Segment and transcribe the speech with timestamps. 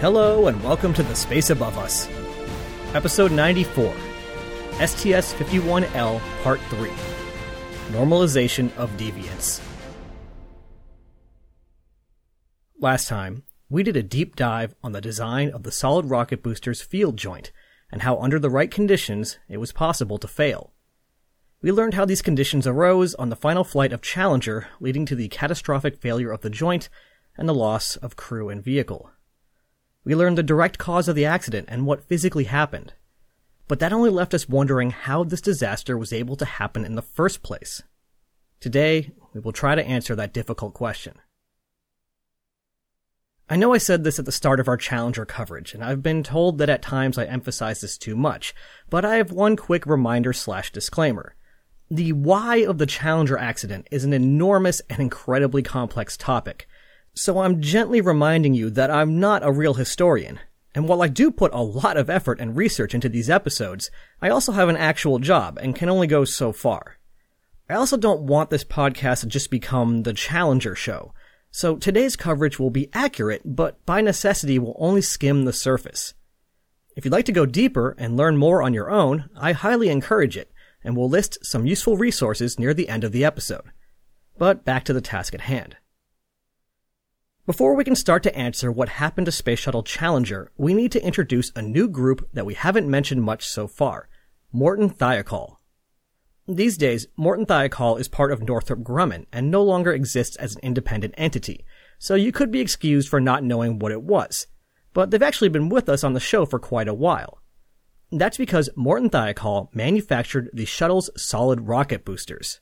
[0.00, 2.08] Hello and welcome to the Space Above Us.
[2.94, 3.92] Episode 94
[4.74, 6.88] STS 51L Part 3
[7.90, 9.60] Normalization of Deviance.
[12.78, 16.80] Last time, we did a deep dive on the design of the solid rocket booster's
[16.80, 17.50] field joint
[17.90, 20.72] and how, under the right conditions, it was possible to fail.
[21.60, 25.26] We learned how these conditions arose on the final flight of Challenger, leading to the
[25.26, 26.88] catastrophic failure of the joint
[27.36, 29.10] and the loss of crew and vehicle.
[30.08, 32.94] We learned the direct cause of the accident and what physically happened.
[33.66, 37.02] But that only left us wondering how this disaster was able to happen in the
[37.02, 37.82] first place.
[38.58, 41.16] Today, we will try to answer that difficult question.
[43.50, 46.22] I know I said this at the start of our Challenger coverage, and I've been
[46.22, 48.54] told that at times I emphasize this too much,
[48.88, 51.34] but I have one quick reminder slash disclaimer.
[51.90, 56.66] The why of the Challenger accident is an enormous and incredibly complex topic,
[57.18, 60.38] so I'm gently reminding you that I'm not a real historian.
[60.74, 63.90] And while I do put a lot of effort and research into these episodes,
[64.22, 66.98] I also have an actual job and can only go so far.
[67.68, 71.12] I also don't want this podcast to just become the Challenger show.
[71.50, 76.14] So today's coverage will be accurate, but by necessity will only skim the surface.
[76.96, 80.36] If you'd like to go deeper and learn more on your own, I highly encourage
[80.36, 80.50] it,
[80.84, 83.72] and will list some useful resources near the end of the episode.
[84.36, 85.76] But back to the task at hand.
[87.48, 91.02] Before we can start to answer what happened to Space Shuttle Challenger, we need to
[91.02, 94.10] introduce a new group that we haven't mentioned much so far
[94.52, 95.56] Morton Thiokol.
[96.46, 100.60] These days, Morton Thiokol is part of Northrop Grumman and no longer exists as an
[100.62, 101.64] independent entity,
[101.98, 104.46] so you could be excused for not knowing what it was.
[104.92, 107.40] But they've actually been with us on the show for quite a while.
[108.12, 112.60] That's because Morton Thiokol manufactured the shuttle's solid rocket boosters.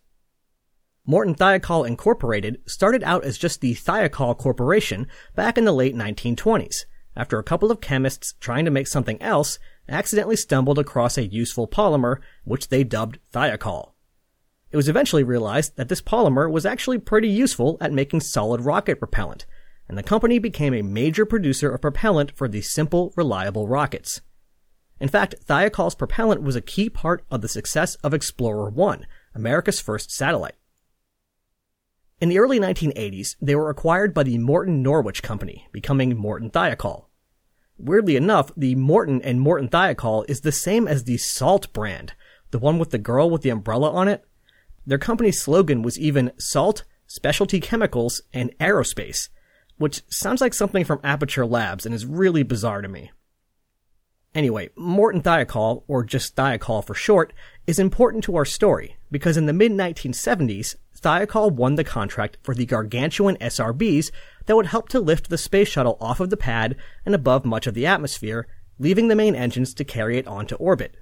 [1.08, 6.84] Morton Thiokol Incorporated started out as just the Thiokol Corporation back in the late 1920s,
[7.14, 11.68] after a couple of chemists trying to make something else accidentally stumbled across a useful
[11.68, 13.92] polymer, which they dubbed thiokol.
[14.72, 18.98] It was eventually realized that this polymer was actually pretty useful at making solid rocket
[18.98, 19.46] propellant,
[19.89, 24.22] and the company became a major producer of propellant for the simple, reliable rockets.
[24.98, 29.06] In fact, Thiokol's propellant was a key part of the success of Explorer 1,
[29.36, 30.56] America's first satellite.
[32.18, 37.04] In the early 1980s, they were acquired by the Morton Norwich Company, becoming Morton Thiokol.
[37.77, 42.14] Weirdly enough, the Morton and Morton Thiokol is the same as the Salt brand,
[42.52, 44.24] the one with the girl with the umbrella on it.
[44.86, 49.28] Their company's slogan was even Salt, Specialty Chemicals, and Aerospace,
[49.77, 53.10] which sounds like something from Aperture Labs and is really bizarre to me.
[54.34, 57.34] Anyway, Morton Thiokol, or just Thiokol for short,
[57.66, 62.54] is important to our story because in the mid 1970s, Thiokol won the contract for
[62.54, 64.10] the gargantuan SRBs
[64.46, 67.66] that would help to lift the space shuttle off of the pad and above much
[67.66, 68.46] of the atmosphere,
[68.78, 70.96] leaving the main engines to carry it onto orbit.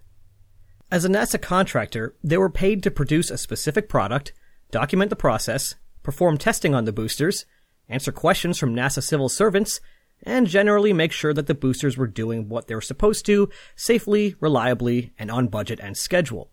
[0.90, 4.32] As a NASA contractor, they were paid to produce a specific product,
[4.70, 7.46] document the process, perform testing on the boosters,
[7.88, 9.80] answer questions from NASA civil servants,
[10.22, 14.34] and generally make sure that the boosters were doing what they were supposed to, safely,
[14.40, 16.50] reliably, and on budget and schedule.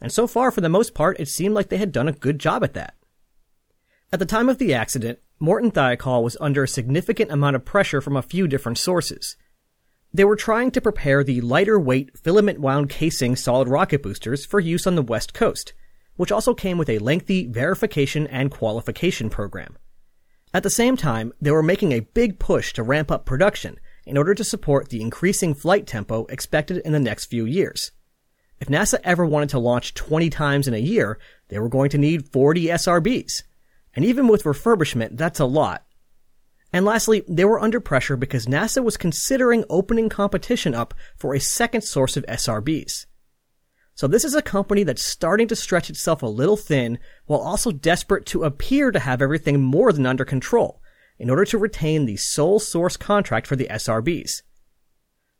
[0.00, 2.38] And so far, for the most part, it seemed like they had done a good
[2.38, 2.94] job at that.
[4.12, 8.00] At the time of the accident, Morton Thiokol was under a significant amount of pressure
[8.00, 9.36] from a few different sources.
[10.12, 14.58] They were trying to prepare the lighter weight filament wound casing solid rocket boosters for
[14.58, 15.72] use on the West Coast,
[16.16, 19.78] which also came with a lengthy verification and qualification program.
[20.52, 24.18] At the same time, they were making a big push to ramp up production in
[24.18, 27.92] order to support the increasing flight tempo expected in the next few years.
[28.60, 31.98] If NASA ever wanted to launch 20 times in a year, they were going to
[31.98, 33.42] need 40 SRBs.
[33.94, 35.86] And even with refurbishment, that's a lot.
[36.72, 41.40] And lastly, they were under pressure because NASA was considering opening competition up for a
[41.40, 43.06] second source of SRBs.
[43.94, 47.72] So this is a company that's starting to stretch itself a little thin while also
[47.72, 50.80] desperate to appear to have everything more than under control
[51.18, 54.42] in order to retain the sole source contract for the SRBs.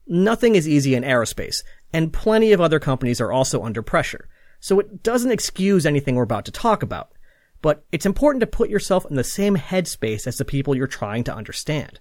[0.06, 1.62] Nothing is easy in aerospace,
[1.92, 4.28] and plenty of other companies are also under pressure,
[4.60, 7.12] so it doesn't excuse anything we're about to talk about.
[7.62, 11.24] But it's important to put yourself in the same headspace as the people you're trying
[11.24, 12.00] to understand.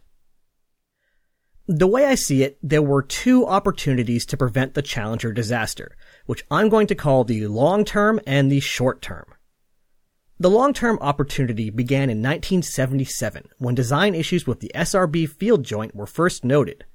[1.67, 5.95] The way I see it, there were two opportunities to prevent the Challenger disaster,
[6.25, 9.25] which I'm going to call the long term and the short term.
[10.39, 15.93] The long term opportunity began in 1977 when design issues with the SRB field joint
[15.93, 16.85] were first noted.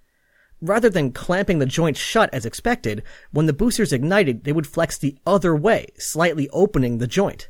[0.60, 3.02] Rather than clamping the joint shut as expected,
[3.32, 7.48] when the boosters ignited, they would flex the other way, slightly opening the joint.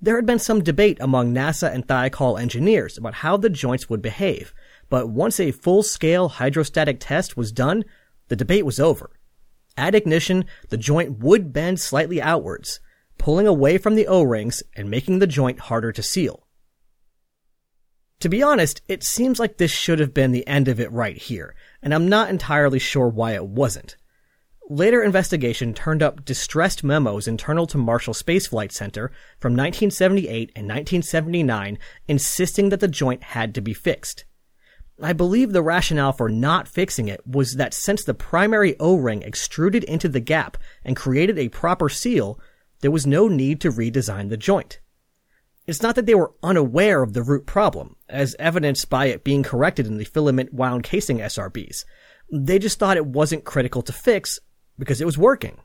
[0.00, 4.00] There had been some debate among NASA and Thiokol engineers about how the joints would
[4.00, 4.54] behave,
[4.88, 7.84] but once a full-scale hydrostatic test was done,
[8.28, 9.10] the debate was over.
[9.76, 12.80] At ignition, the joint would bend slightly outwards,
[13.18, 16.46] pulling away from the O-rings and making the joint harder to seal.
[18.20, 21.16] To be honest, it seems like this should have been the end of it right
[21.16, 23.96] here, and I'm not entirely sure why it wasn't.
[24.68, 30.68] Later investigation turned up distressed memos internal to Marshall Space Flight Center from 1978 and
[30.68, 31.78] 1979
[32.08, 34.26] insisting that the joint had to be fixed.
[35.02, 39.82] I believe the rationale for not fixing it was that since the primary O-ring extruded
[39.84, 42.38] into the gap and created a proper seal,
[42.80, 44.78] there was no need to redesign the joint.
[45.70, 49.44] It's not that they were unaware of the root problem, as evidenced by it being
[49.44, 51.84] corrected in the filament wound casing SRBs.
[52.28, 54.40] They just thought it wasn't critical to fix
[54.80, 55.58] because it was working.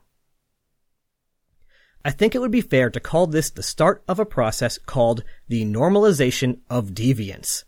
[2.04, 5.24] I think it would be fair to call this the start of a process called
[5.48, 7.64] the normalization of deviance.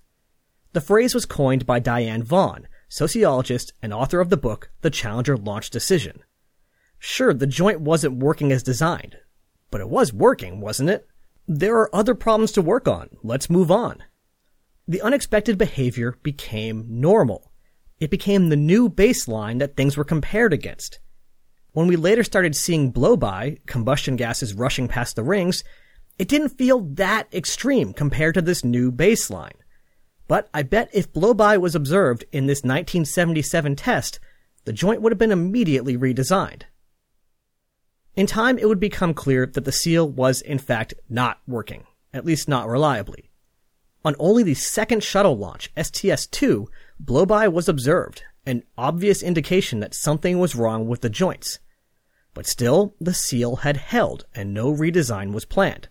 [0.74, 5.36] The phrase was coined by Diane Vaughan, sociologist and author of the book The Challenger
[5.36, 6.22] Launch Decision.
[7.00, 9.16] Sure, the joint wasn't working as designed,
[9.72, 11.08] but it was working, wasn't it?
[11.50, 13.08] There are other problems to work on.
[13.22, 14.04] Let's move on.
[14.86, 17.50] The unexpected behavior became normal.
[17.98, 21.00] It became the new baseline that things were compared against.
[21.72, 25.64] When we later started seeing blow-by, combustion gases rushing past the rings,
[26.18, 29.56] it didn't feel that extreme compared to this new baseline.
[30.26, 34.20] But I bet if blow-by was observed in this 1977 test,
[34.66, 36.64] the joint would have been immediately redesigned.
[38.18, 42.24] In time, it would become clear that the seal was in fact not working, at
[42.24, 43.30] least not reliably.
[44.04, 46.66] On only the second shuttle launch, STS-2,
[46.98, 51.60] blow-by was observed, an obvious indication that something was wrong with the joints.
[52.34, 55.86] But still, the seal had held and no redesign was planned.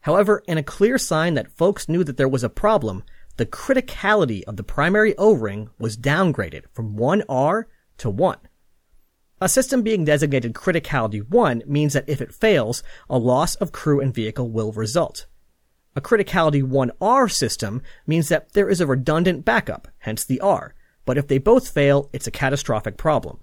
[0.00, 3.04] However, in a clear sign that folks knew that there was a problem,
[3.36, 7.64] the criticality of the primary O-ring was downgraded from 1R
[7.98, 8.38] to 1.
[9.44, 14.00] A system being designated criticality 1 means that if it fails, a loss of crew
[14.00, 15.26] and vehicle will result.
[15.94, 20.74] A criticality 1R system means that there is a redundant backup, hence the R,
[21.04, 23.40] but if they both fail, it's a catastrophic problem.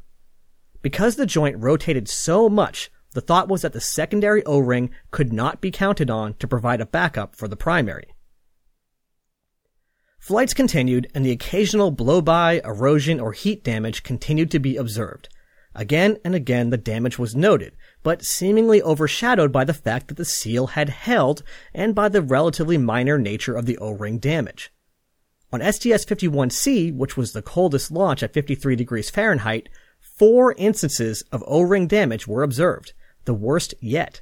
[0.81, 5.61] Because the joint rotated so much, the thought was that the secondary O-ring could not
[5.61, 8.15] be counted on to provide a backup for the primary.
[10.17, 15.29] Flights continued, and the occasional blow-by, erosion, or heat damage continued to be observed.
[15.73, 20.25] Again and again the damage was noted, but seemingly overshadowed by the fact that the
[20.25, 24.73] seal had held and by the relatively minor nature of the O-ring damage.
[25.53, 29.69] On STS-51C, which was the coldest launch at 53 degrees Fahrenheit,
[29.99, 32.93] four instances of O-ring damage were observed,
[33.25, 34.21] the worst yet.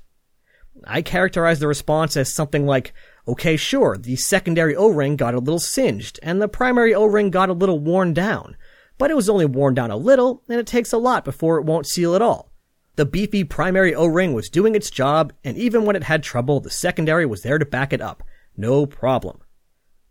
[0.85, 2.93] I characterize the response as something like,
[3.27, 7.53] okay, sure, the secondary O-ring got a little singed, and the primary O-ring got a
[7.53, 8.55] little worn down,
[8.99, 11.65] but it was only worn down a little, and it takes a lot before it
[11.65, 12.51] won't seal at all.
[12.97, 16.69] The beefy primary O-ring was doing its job, and even when it had trouble, the
[16.69, 18.21] secondary was there to back it up.
[18.57, 19.39] No problem.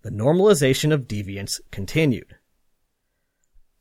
[0.03, 2.37] The normalization of deviance continued.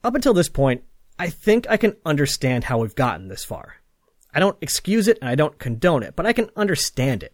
[0.03, 0.83] Up until this point,
[1.17, 3.77] I think I can understand how we've gotten this far.
[4.33, 7.33] I don't excuse it and I don't condone it, but I can understand it.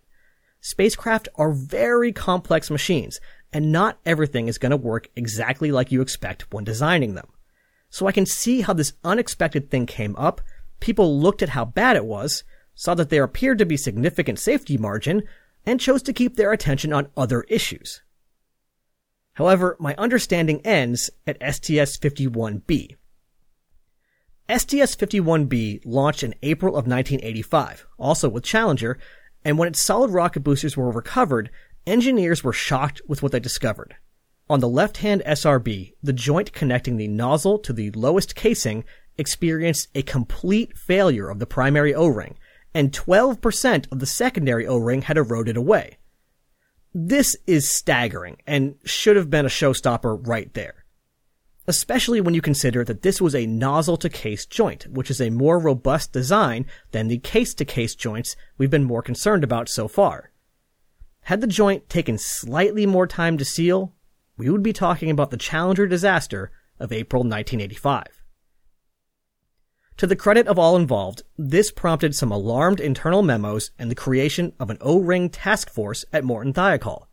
[0.61, 3.19] Spacecraft are very complex machines,
[3.51, 7.32] and not everything is going to work exactly like you expect when designing them.
[7.93, 10.41] So I can see how this unexpected thing came up,
[10.79, 14.79] people looked at how bad it was, saw that there appeared to be significant safety
[14.79, 15.21] margin,
[15.63, 18.01] and chose to keep their attention on other issues.
[19.33, 22.95] However, my understanding ends at STS-51B.
[24.49, 28.97] STS-51B launched in April of 1985, also with Challenger,
[29.45, 31.51] and when its solid rocket boosters were recovered,
[31.85, 33.97] engineers were shocked with what they discovered.
[34.49, 38.83] On the left-hand SRB, the joint connecting the nozzle to the lowest casing
[39.17, 42.37] experienced a complete failure of the primary O-ring,
[42.73, 45.97] and 12% of the secondary O-ring had eroded away.
[46.93, 50.83] This is staggering and should have been a showstopper right there
[51.67, 55.29] especially when you consider that this was a nozzle to case joint, which is a
[55.29, 59.87] more robust design than the case to case joints we've been more concerned about so
[59.87, 60.31] far.
[61.21, 63.93] Had the joint taken slightly more time to seal,
[64.37, 68.23] we would be talking about the Challenger disaster of April 1985.
[69.97, 74.53] To the credit of all involved, this prompted some alarmed internal memos and the creation
[74.59, 77.05] of an O-ring task force at Morton Thiokol.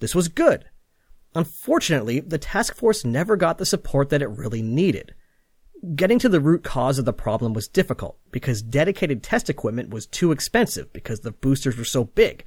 [0.00, 0.64] This was good,
[1.34, 5.14] Unfortunately, the task force never got the support that it really needed.
[5.94, 10.06] Getting to the root cause of the problem was difficult because dedicated test equipment was
[10.06, 12.44] too expensive because the boosters were so big.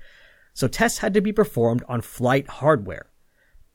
[0.53, 3.07] So tests had to be performed on flight hardware.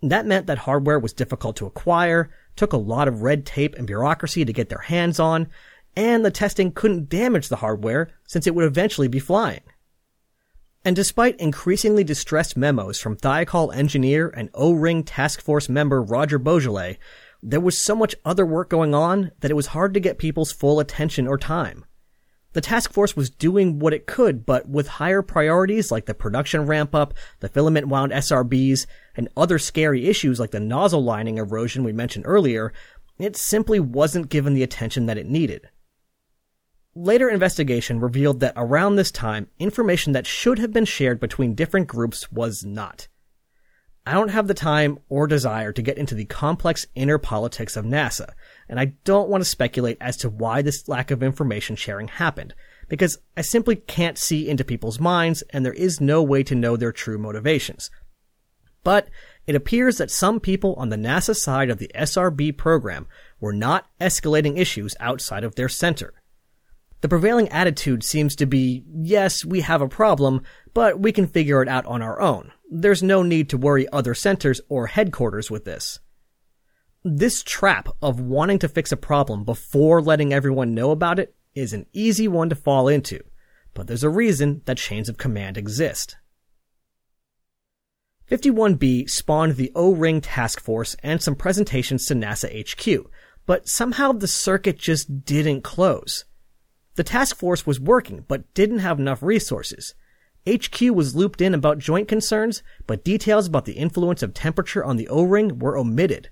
[0.03, 3.87] That meant that hardware was difficult to acquire, took a lot of red tape and
[3.87, 5.49] bureaucracy to get their hands on,
[5.97, 9.63] and the testing couldn't damage the hardware since it would eventually be flying.
[10.85, 16.99] And despite increasingly distressed memos from Thiokol engineer and O-Ring task force member Roger Boisjoly,
[17.43, 20.53] there was so much other work going on that it was hard to get people's
[20.53, 21.85] full attention or time.
[22.59, 26.67] The task force was doing what it could, but with higher priorities like the production
[26.67, 28.85] ramp up, the filament wound SRBs,
[29.15, 32.73] and other scary issues like the nozzle lining erosion we mentioned earlier,
[33.17, 35.69] it simply wasn't given the attention that it needed.
[36.97, 41.87] Later investigation revealed that around this time, information that should have been shared between different
[41.87, 43.07] groups was not.
[44.09, 47.85] I don't have the time or desire to get into the complex inner politics of
[47.85, 48.31] NASA,
[48.67, 52.55] and I don't want to speculate as to why this lack of information sharing happened,
[52.89, 56.75] because I simply can't see into people's minds and there is no way to know
[56.75, 57.91] their true motivations.
[58.83, 59.11] But
[59.47, 63.07] it appears that some people on the NASA side of the SRB program
[63.41, 66.15] were not escalating issues outside of their center.
[67.03, 71.61] The prevailing attitude seems to be, yes, we have a problem, but we can figure
[71.61, 72.53] it out on our own.
[72.71, 76.01] There's no need to worry other centers or headquarters with this.
[77.05, 81.73] This trap of wanting to fix a problem before letting everyone know about it is
[81.73, 83.21] an easy one to fall into,
[83.73, 86.17] but there's a reason that chains of command exist.
[88.31, 93.11] 51B spawned the O-Ring Task Force and some presentations to NASA HQ,
[93.47, 96.27] but somehow the circuit just didn't close.
[96.97, 99.95] The task force was working, but didn't have enough resources.
[100.47, 104.97] HQ was looped in about joint concerns, but details about the influence of temperature on
[104.97, 106.31] the O-ring were omitted.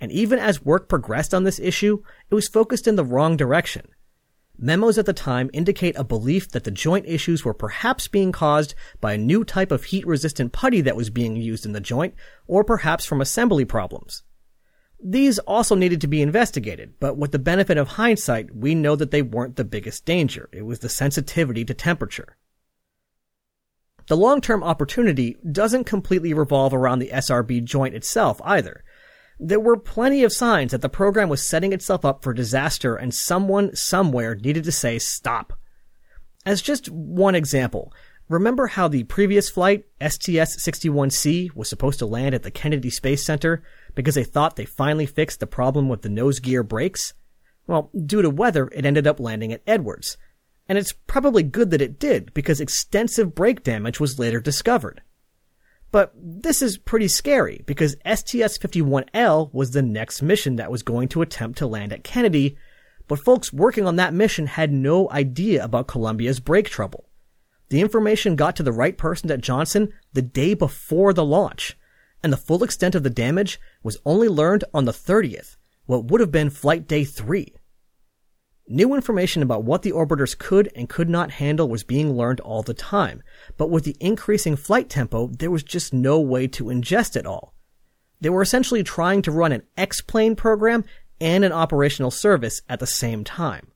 [0.00, 3.88] And even as work progressed on this issue, it was focused in the wrong direction.
[4.60, 8.74] Memos at the time indicate a belief that the joint issues were perhaps being caused
[9.00, 12.14] by a new type of heat resistant putty that was being used in the joint,
[12.48, 14.24] or perhaps from assembly problems.
[15.00, 19.12] These also needed to be investigated, but with the benefit of hindsight, we know that
[19.12, 20.48] they weren't the biggest danger.
[20.52, 22.36] It was the sensitivity to temperature.
[24.08, 28.82] The long-term opportunity doesn't completely revolve around the SRB joint itself either.
[29.38, 33.14] There were plenty of signs that the program was setting itself up for disaster and
[33.14, 35.52] someone somewhere needed to say stop.
[36.44, 37.92] As just one example,
[38.28, 43.62] remember how the previous flight, STS-61C, was supposed to land at the Kennedy Space Center,
[43.94, 47.12] because they thought they finally fixed the problem with the nose gear brakes?
[47.66, 50.16] Well, due to weather, it ended up landing at Edwards.
[50.68, 55.00] And it's probably good that it did, because extensive brake damage was later discovered.
[55.90, 61.22] But this is pretty scary, because STS-51L was the next mission that was going to
[61.22, 62.58] attempt to land at Kennedy,
[63.06, 67.08] but folks working on that mission had no idea about Columbia's brake trouble.
[67.70, 71.78] The information got to the right person at Johnson the day before the launch,
[72.22, 75.56] and the full extent of the damage was only learned on the 30th,
[75.86, 77.54] what would have been flight day 3.
[78.70, 82.62] New information about what the orbiters could and could not handle was being learned all
[82.62, 83.22] the time,
[83.56, 87.54] but with the increasing flight tempo, there was just no way to ingest it all.
[88.20, 90.84] They were essentially trying to run an X-plane program
[91.18, 93.68] and an operational service at the same time.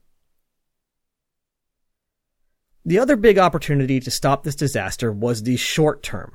[2.85, 6.33] The other big opportunity to stop this disaster was the short term,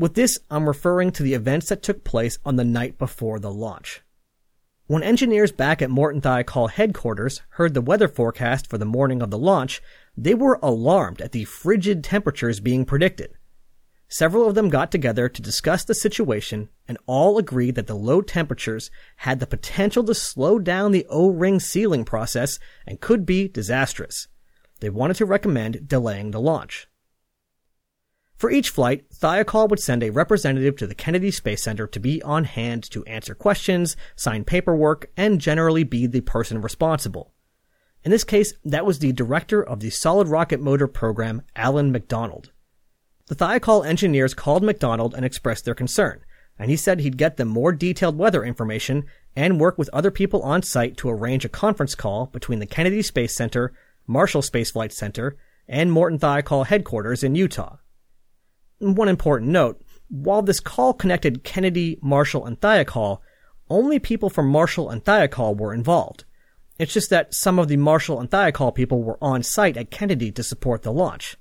[0.00, 3.52] with this, I'm referring to the events that took place on the night before the
[3.52, 4.00] launch.
[4.90, 9.30] When engineers back at Morton Thiokol headquarters heard the weather forecast for the morning of
[9.30, 9.80] the launch,
[10.16, 13.34] they were alarmed at the frigid temperatures being predicted.
[14.08, 18.20] Several of them got together to discuss the situation and all agreed that the low
[18.20, 24.26] temperatures had the potential to slow down the O-ring sealing process and could be disastrous.
[24.80, 26.88] They wanted to recommend delaying the launch.
[28.40, 32.22] For each flight, Thiokol would send a representative to the Kennedy Space Center to be
[32.22, 37.34] on hand to answer questions, sign paperwork, and generally be the person responsible.
[38.02, 42.50] In this case, that was the director of the Solid Rocket Motor Program, Alan McDonald.
[43.26, 46.22] The Thiokol engineers called McDonald and expressed their concern,
[46.58, 49.04] and he said he'd get them more detailed weather information
[49.36, 53.02] and work with other people on site to arrange a conference call between the Kennedy
[53.02, 53.74] Space Center,
[54.06, 55.36] Marshall Space Flight Center,
[55.68, 57.76] and Morton Thiokol headquarters in Utah
[58.80, 63.20] one important note, while this call connected Kennedy, Marshall, and Thiokol,
[63.68, 66.24] only people from Marshall and Thiokol were involved.
[66.78, 70.32] It's just that some of the Marshall and Thiokol people were on site at Kennedy
[70.32, 71.36] to support the launch.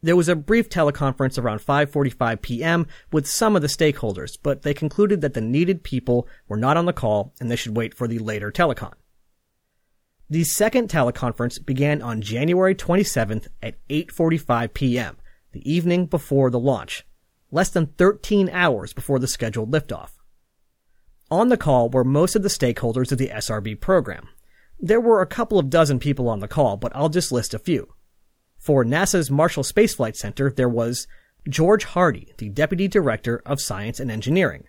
[0.00, 2.86] There was a brief teleconference around 5:45 p.m.
[3.10, 6.84] with some of the stakeholders, but they concluded that the needed people were not on
[6.84, 8.92] the call and they should wait for the later telecon.
[10.30, 15.16] The second teleconference began on January 27th at 8:45 p.m
[15.52, 17.04] the evening before the launch.
[17.50, 20.10] less than 13 hours before the scheduled liftoff.
[21.30, 24.28] On the call were most of the stakeholders of the SRB program.
[24.78, 27.58] There were a couple of dozen people on the call, but I'll just list a
[27.58, 27.94] few.
[28.58, 31.06] For NASA's Marshall Space Flight Center, there was
[31.48, 34.64] George Hardy, the Deputy Director of Science and Engineering,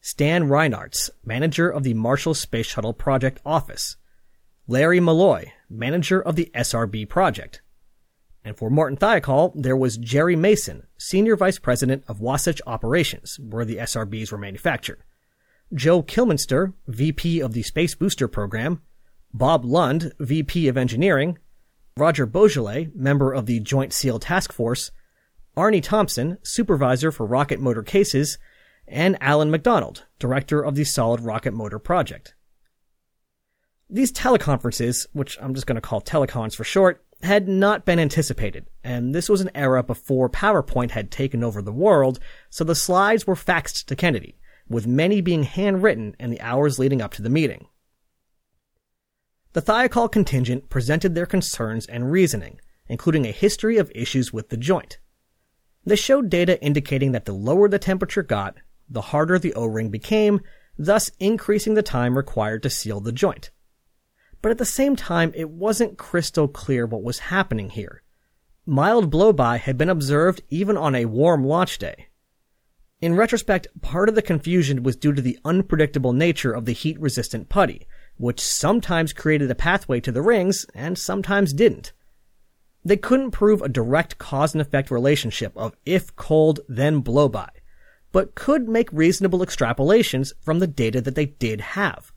[0.00, 3.96] Stan Reinartz, Manager of the Marshall Space Shuttle Project Office,
[4.66, 7.60] Larry Mulloy, Manager of the SRB Project,
[8.44, 13.64] and for Morton Thiokol, there was Jerry Mason, Senior Vice President of Wasatch Operations, where
[13.64, 15.02] the SRBs were manufactured,
[15.74, 18.82] Joe Kilminster, VP of the Space Booster Program,
[19.32, 21.38] Bob Lund, VP of Engineering,
[21.96, 24.90] Roger Boisjoly, member of the Joint SEAL Task Force,
[25.56, 28.38] Arnie Thompson, supervisor for rocket motor cases,
[28.88, 32.34] and Alan McDonald, director of the Solid Rocket Motor Project.
[33.88, 38.66] These teleconferences, which I'm just going to call telecons for short, had not been anticipated,
[38.82, 43.26] and this was an era before PowerPoint had taken over the world, so the slides
[43.26, 47.28] were faxed to Kennedy, with many being handwritten in the hours leading up to the
[47.28, 47.66] meeting.
[49.52, 54.56] The Thiokol contingent presented their concerns and reasoning, including a history of issues with the
[54.56, 54.98] joint.
[55.84, 58.56] They showed data indicating that the lower the temperature got,
[58.88, 60.40] the harder the O-ring became,
[60.78, 63.50] thus increasing the time required to seal the joint
[64.42, 68.02] but at the same time, it wasn't crystal clear what was happening here.
[68.66, 72.06] Mild blowby had been observed even on a warm launch day.
[73.00, 77.00] In retrospect, part of the confusion was due to the unpredictable nature of the heat
[77.00, 81.92] resistant putty, which sometimes created a pathway to the rings and sometimes didn't.
[82.84, 87.48] They couldn't prove a direct cause and effect relationship of if cold, then blowby,
[88.12, 92.09] but could make reasonable extrapolations from the data that they did have.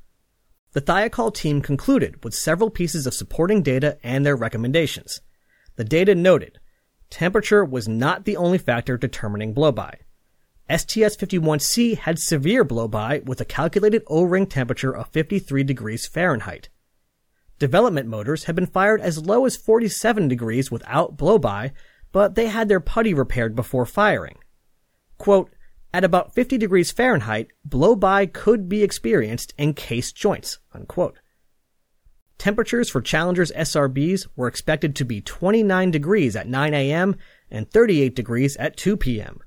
[0.74, 5.22] The Thiokol team concluded with several pieces of supporting data and their recommendations.
[5.76, 6.60] The data noted,
[7.12, 9.98] temperature was not the only factor determining blowby.
[10.70, 16.70] STS-51C had severe blowby with a calculated O-ring temperature of 53 degrees Fahrenheit.
[17.60, 21.72] Development motors had been fired as low as 47 degrees without blowby,
[22.12, 24.38] but they had their putty repaired before firing.
[25.20, 25.53] Quote,
[25.94, 30.60] at about 50 degrees Fahrenheit, blow-by could be experienced in case joints.
[30.74, 31.20] Unquote.
[32.38, 37.16] Temperatures for Challenger's SRBs were expected to be 29 degrees at 9 a.m.
[37.50, 39.40] and 38 degrees at 2 p.m.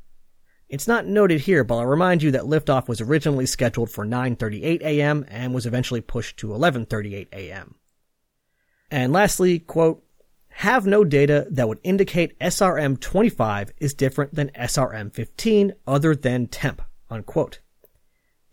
[0.68, 4.80] It's not noted here, but I'll remind you that liftoff was originally scheduled for 9:38
[4.82, 5.24] a.m.
[5.28, 7.76] and was eventually pushed to 11:38 a.m.
[8.90, 10.05] And lastly, quote,
[10.60, 16.46] have no data that would indicate SRM 25 is different than SRM 15 other than
[16.46, 17.60] temp, unquote.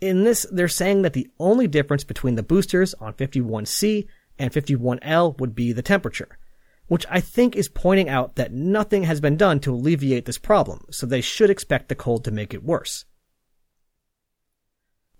[0.01, 4.05] In this, they're saying that the only difference between the boosters on 51C
[4.37, 6.37] and 51L would be the temperature,
[6.87, 10.83] which I think is pointing out that nothing has been done to alleviate this problem,
[10.91, 13.05] so they should expect the cold to make it worse.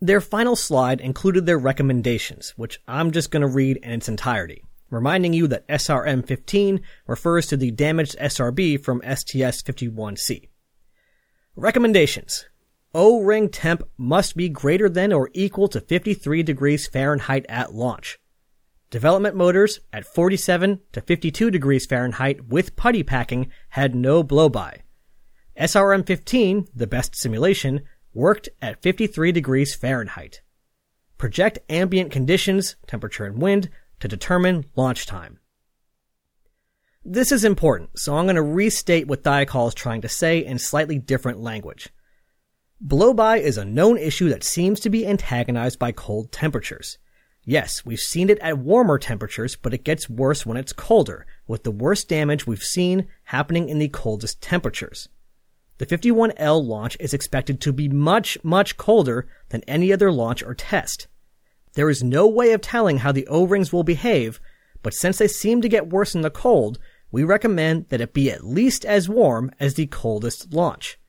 [0.01, 4.63] Their final slide included their recommendations, which I'm just going to read in its entirety
[4.93, 10.49] reminding you that SRM-15 refers to the damaged SRB from STS-51C.
[11.55, 12.45] Recommendations.
[12.95, 18.19] O-ring temp must be greater than or equal to 53 degrees Fahrenheit at launch.
[18.91, 24.81] Development motors at 47 to 52 degrees Fahrenheit with putty packing had no blowby.
[25.59, 27.81] SRM-15, the best simulation,
[28.13, 30.41] worked at 53 degrees Fahrenheit.
[31.17, 33.69] Project ambient conditions, temperature and wind,
[34.03, 35.39] to determine launch time.
[37.05, 40.59] This is important, so I'm going to restate what Thiokol is trying to say in
[40.59, 41.87] slightly different language.
[42.85, 46.97] Blowby is a known issue that seems to be antagonized by cold temperatures.
[47.45, 51.63] Yes, we've seen it at warmer temperatures, but it gets worse when it's colder, with
[51.63, 55.07] the worst damage we've seen happening in the coldest temperatures.
[55.77, 60.53] The 51L launch is expected to be much, much colder than any other launch or
[60.53, 61.07] test.
[61.73, 64.39] There is no way of telling how the O-rings will behave,
[64.81, 66.77] but since they seem to get worse in the cold,
[67.11, 70.99] we recommend that it be at least as warm as the coldest launch.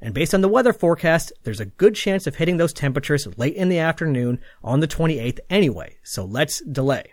[0.00, 3.54] And based on the weather forecast, there's a good chance of hitting those temperatures late
[3.54, 7.12] in the afternoon on the 28th anyway, so let's delay.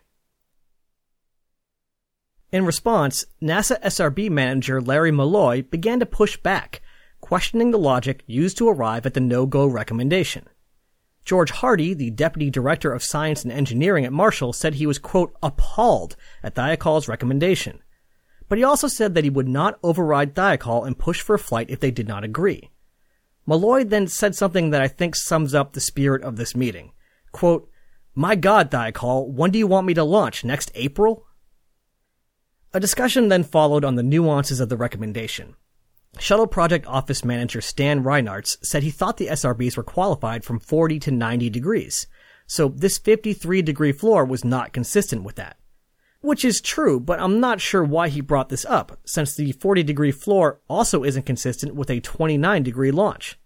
[2.52, 6.82] In response, NASA SRB manager Larry Mulloy began to push back,
[7.21, 10.47] questioning the logic used to arrive at the no-go recommendation.
[11.25, 15.36] George Hardy, the deputy director of science and engineering at Marshall, said he was, quote,
[15.43, 17.79] appalled at Thiokol's recommendation.
[18.47, 21.69] But he also said that he would not override Thiokol and push for a flight
[21.69, 22.71] if they did not agree.
[23.47, 26.91] Mulloy then said something that I think sums up the spirit of this meeting.
[27.32, 27.69] Quote,
[28.15, 30.43] My God, Thiokol, when do you want me to launch?
[30.43, 31.25] Next April?
[32.73, 35.55] A discussion then followed on the nuances of the recommendation.
[36.17, 40.99] Shuttle Project Office Manager Stan Reinartz said he thought the SRBs were qualified from 40
[40.99, 42.07] to 90 degrees,
[42.47, 45.57] so this 53 degree floor was not consistent with that.
[46.21, 49.83] Which is true, but I'm not sure why he brought this up, since the 40
[49.83, 53.39] degree floor also isn't consistent with a 29 degree launch.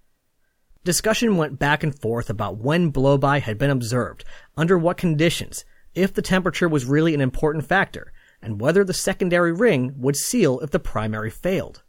[0.84, 4.26] Discussion went back and forth about when blowby had been observed,
[4.58, 9.54] under what conditions, if the temperature was really an important factor, and whether the secondary
[9.54, 11.84] ring would seal if the primary failed.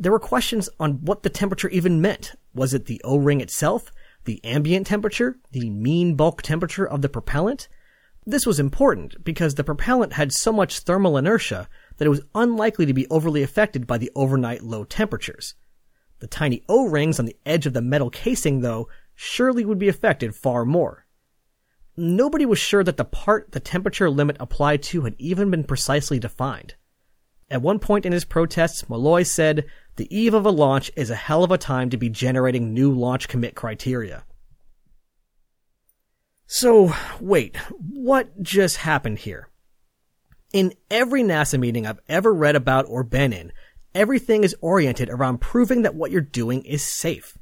[0.00, 2.32] There were questions on what the temperature even meant.
[2.54, 3.92] Was it the O-ring itself?
[4.24, 5.36] The ambient temperature?
[5.52, 7.68] The mean bulk temperature of the propellant?
[8.24, 12.86] This was important because the propellant had so much thermal inertia that it was unlikely
[12.86, 15.54] to be overly affected by the overnight low temperatures.
[16.20, 20.34] The tiny O-rings on the edge of the metal casing, though, surely would be affected
[20.34, 21.06] far more.
[21.94, 26.18] Nobody was sure that the part the temperature limit applied to had even been precisely
[26.18, 26.74] defined.
[27.50, 29.66] At one point in his protests, Mulloy said,
[30.00, 32.90] the eve of a launch is a hell of a time to be generating new
[32.90, 34.24] launch commit criteria.
[36.46, 37.54] So, wait,
[37.90, 39.50] what just happened here?
[40.54, 43.52] In every NASA meeting I've ever read about or been in,
[43.94, 47.36] everything is oriented around proving that what you're doing is safe.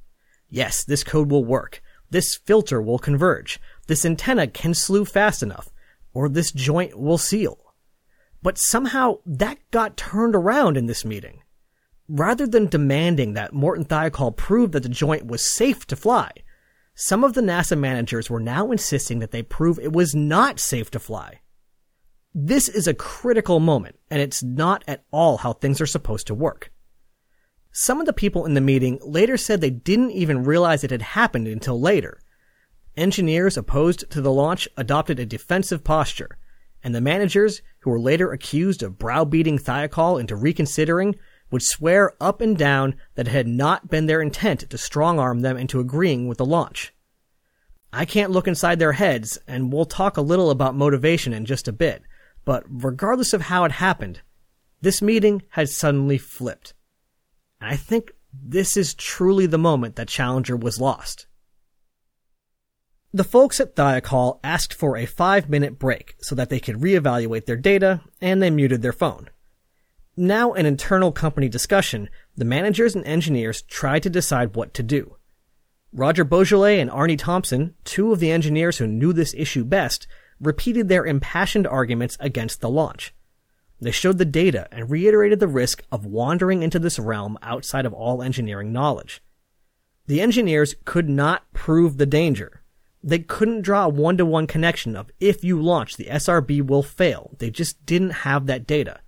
[0.51, 1.81] Yes, this code will work.
[2.11, 3.61] This filter will converge.
[3.87, 5.71] This antenna can slew fast enough.
[6.13, 7.73] Or this joint will seal.
[8.43, 11.43] But somehow that got turned around in this meeting.
[12.09, 16.31] Rather than demanding that Morton Thiokol prove that the joint was safe to fly,
[16.95, 20.91] some of the NASA managers were now insisting that they prove it was not safe
[20.91, 21.41] to fly.
[22.35, 26.35] This is a critical moment, and it's not at all how things are supposed to
[26.35, 26.73] work.
[27.73, 31.03] Some of the people in the meeting later said they didn't even realize it had
[31.03, 32.21] happened until later.
[32.97, 36.39] Engineers opposed to the launch adopted a defensive posture,
[36.83, 41.15] and the managers, who were later accused of browbeating Thiokol into reconsidering,
[41.51, 45.41] would swear up and down that it had not been their intent to strong arm
[45.41, 46.93] them into agreeing with the launch.
[47.93, 51.69] I can't look inside their heads, and we'll talk a little about motivation in just
[51.69, 52.03] a bit,
[52.45, 54.21] but regardless of how it happened,
[54.81, 56.75] this meeting had suddenly flipped.
[57.61, 61.27] And I think this is truly the moment that Challenger was lost.
[63.13, 67.47] The folks at Thiokol asked for a five minute break so that they could reevaluate
[67.47, 69.31] their data, and they muted their phone.
[70.21, 75.15] Now an internal company discussion, the managers and engineers tried to decide what to do.
[75.93, 80.09] Roger Boisjoly and Arnie Thompson, two of the engineers who knew this issue best,
[80.41, 83.15] repeated their impassioned arguments against the launch.
[83.81, 87.95] They showed the data and reiterated the risk of wandering into this realm outside of
[87.95, 89.23] all engineering knowledge.
[90.09, 92.65] The engineers could not prove the danger.
[93.05, 97.37] They couldn't draw a one-to-one connection of if you launch, the SRB will fail.
[97.39, 98.99] They just didn't have that data.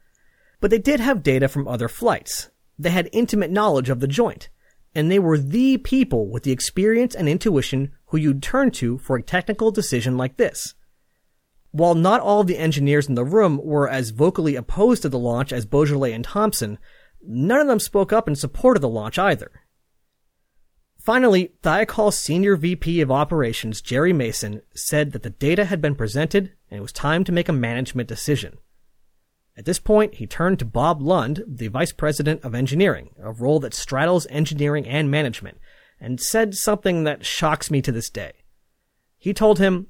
[0.60, 2.50] But they did have data from other flights.
[2.78, 4.48] They had intimate knowledge of the joint.
[4.94, 9.16] And they were the people with the experience and intuition who you'd turn to for
[9.16, 10.74] a technical decision like this.
[11.70, 15.18] While not all of the engineers in the room were as vocally opposed to the
[15.18, 16.78] launch as Boisjoly and Thompson,
[17.24, 19.52] none of them spoke up in support of the launch either.
[20.98, 26.52] Finally, Thiokol's senior VP of operations, Jerry Mason, said that the data had been presented
[26.70, 28.58] and it was time to make a management decision.
[29.60, 33.60] At this point, he turned to Bob Lund, the Vice President of Engineering, a role
[33.60, 35.58] that straddles engineering and management,
[36.00, 38.32] and said something that shocks me to this day.
[39.18, 39.88] He told him,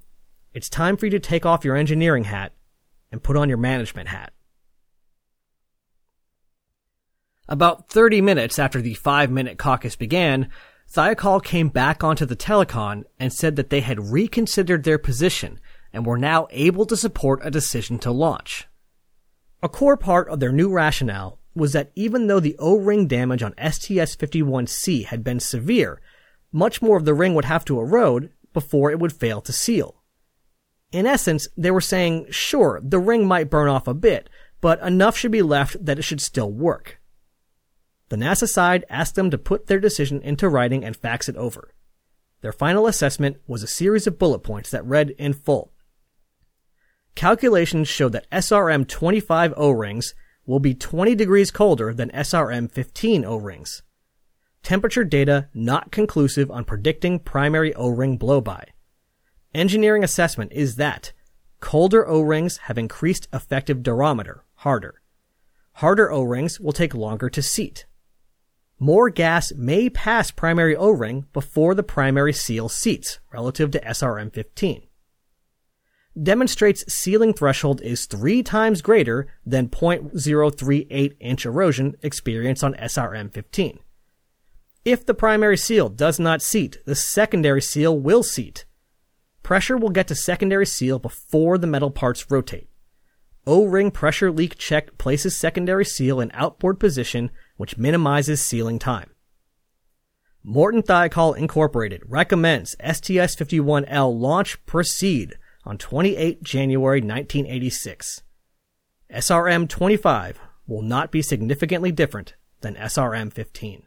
[0.52, 2.52] It's time for you to take off your engineering hat
[3.12, 4.33] and put on your management hat.
[7.48, 10.50] About 30 minutes after the five minute caucus began,
[10.92, 15.61] Thiokol came back onto the telecon and said that they had reconsidered their position
[15.92, 18.66] and were now able to support a decision to launch.
[19.62, 23.55] A core part of their new rationale was that even though the O-ring damage on
[23.59, 26.01] STS-51C had been severe,
[26.53, 30.03] much more of the ring would have to erode before it would fail to seal.
[30.92, 34.29] In essence, they were saying, sure, the ring might burn off a bit,
[34.61, 37.01] but enough should be left that it should still work.
[38.09, 41.75] The NASA side asked them to put their decision into writing and fax it over.
[42.40, 45.73] Their final assessment was a series of bullet points that read in full.
[47.14, 50.14] Calculations show that SRM 25 O-rings
[50.46, 53.83] will be 20 degrees colder than SRM 15 O-rings.
[54.62, 58.64] Temperature data not conclusive on predicting primary O-ring blowby.
[59.55, 61.12] Engineering assessment is that
[61.61, 65.01] colder O-rings have increased effective durometer, harder.
[65.75, 67.87] Harder O-rings will take longer to seat.
[68.79, 74.83] More gas may pass primary O-ring before the primary seal seats relative to SRM 15.
[76.22, 83.78] Demonstrates sealing threshold is three times greater than 0.038 inch erosion experienced on SRM-15.
[84.85, 88.64] If the primary seal does not seat, the secondary seal will seat.
[89.42, 92.68] Pressure will get to secondary seal before the metal parts rotate.
[93.46, 99.11] O-ring pressure leak check places secondary seal in outboard position, which minimizes sealing time.
[100.42, 108.23] Morton Thiokol Incorporated recommends STS-51L launch proceed on 28 January 1986.
[109.12, 113.83] SRM-25 will not be significantly different than SRM-15.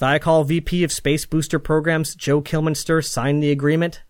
[0.00, 4.02] Thiokol VP of Space Booster Programs Joe Kilminster signed the agreement,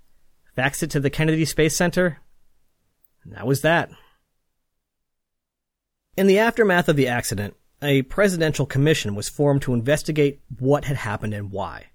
[0.57, 2.19] faxed it to the Kennedy Space Center,
[3.23, 3.91] and that was that.
[6.17, 10.97] In the aftermath of the accident, a presidential commission was formed to investigate what had
[10.97, 11.87] happened and why.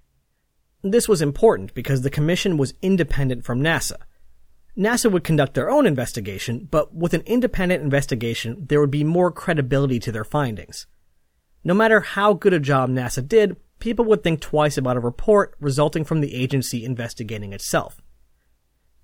[0.82, 3.96] This was important because the commission was independent from NASA.
[4.76, 9.30] NASA would conduct their own investigation, but with an independent investigation, there would be more
[9.30, 10.86] credibility to their findings.
[11.62, 15.54] No matter how good a job NASA did, people would think twice about a report
[15.60, 18.00] resulting from the agency investigating itself.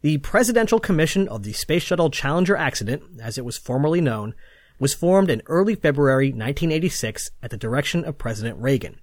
[0.00, 4.34] The Presidential Commission of the Space Shuttle Challenger accident, as it was formerly known,
[4.80, 9.00] was formed in early February 1986 at the direction of President Reagan.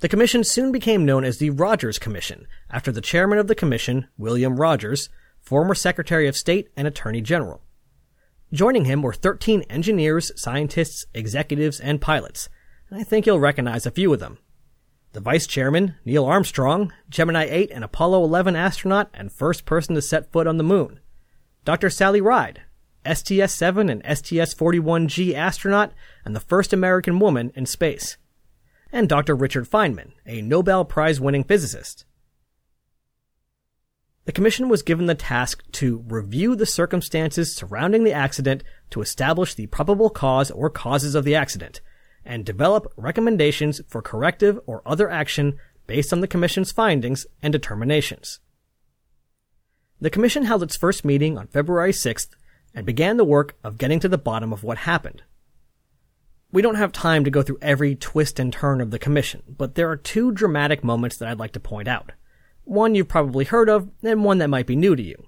[0.00, 4.08] The commission soon became known as the Rogers Commission, after the chairman of the commission,
[4.18, 5.08] William Rogers,
[5.40, 7.62] former Secretary of State and Attorney General.
[8.52, 12.48] Joining him were 13 engineers, scientists, executives, and pilots,
[12.96, 14.38] I think you'll recognize a few of them.
[15.12, 20.02] The vice chairman, Neil Armstrong, Gemini 8 and Apollo 11 astronaut and first person to
[20.02, 21.00] set foot on the moon.
[21.64, 21.90] Dr.
[21.90, 22.62] Sally Ride,
[23.04, 25.92] STS 7 and STS 41G astronaut
[26.24, 28.16] and the first American woman in space.
[28.94, 29.34] And Dr.
[29.34, 32.04] Richard Feynman, a Nobel Prize winning physicist.
[34.24, 39.52] The commission was given the task to review the circumstances surrounding the accident to establish
[39.52, 41.80] the probable cause or causes of the accident
[42.24, 48.38] and develop recommendations for corrective or other action based on the Commission's findings and determinations.
[50.00, 52.28] The Commission held its first meeting on February 6th
[52.72, 55.22] and began the work of getting to the bottom of what happened.
[56.54, 59.74] We don't have time to go through every twist and turn of the Commission, but
[59.74, 62.12] there are two dramatic moments that I'd like to point out.
[62.62, 65.26] One you've probably heard of, and one that might be new to you.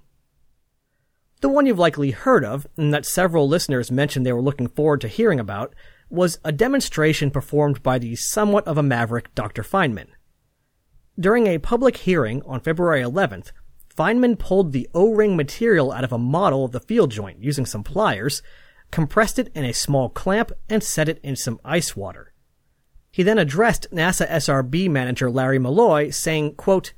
[1.41, 5.01] The one you've likely heard of, and that several listeners mentioned they were looking forward
[5.01, 5.75] to hearing about,
[6.09, 9.63] was a demonstration performed by the somewhat of a maverick Dr.
[9.63, 10.07] Feynman.
[11.19, 13.51] During a public hearing on February 11th,
[13.93, 17.83] Feynman pulled the O-ring material out of a model of the field joint using some
[17.83, 18.41] pliers,
[18.91, 22.33] compressed it in a small clamp, and set it in some ice water.
[23.11, 26.93] He then addressed NASA SRB manager Larry Mulloy, saying, quote,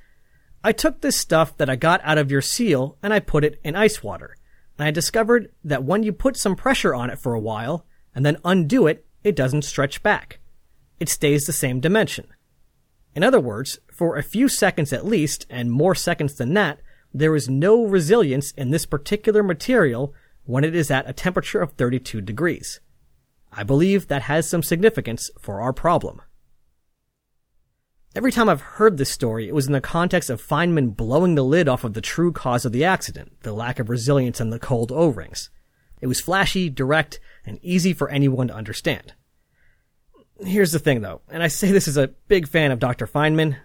[0.63, 3.59] I took this stuff that I got out of your seal and I put it
[3.63, 4.35] in ice water.
[4.77, 8.25] And I discovered that when you put some pressure on it for a while, and
[8.25, 10.39] then undo it, it doesn't stretch back.
[10.99, 12.27] It stays the same dimension.
[13.15, 16.79] In other words, for a few seconds at least, and more seconds than that,
[17.13, 20.13] there is no resilience in this particular material
[20.49, 22.79] when it is at a temperature of 32 degrees.
[23.51, 26.23] I believe that has some significance for our problem.
[28.15, 31.43] Every time I've heard this story, it was in the context of Feynman blowing the
[31.43, 34.57] lid off of the true cause of the accident, the lack of resilience in the
[34.57, 35.51] cold O-rings.
[36.01, 39.13] It was flashy, direct, and easy for anyone to understand.
[40.39, 43.05] Here's the thing though, and I say this as a big fan of Dr.
[43.05, 43.57] Feynman.